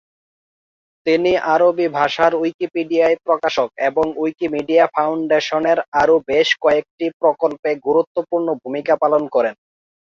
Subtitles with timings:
[1.05, 9.23] তিনি আরবি ভাষার উইকিপিডিয়ায় প্রশাসক এবং উইকিমিডিয়া ফাউন্ডেশনের আরও বেশ কয়েকটি প্রকল্পে গুরুত্বপূর্ণ ভূমিকা পালন
[9.35, 9.55] করেন।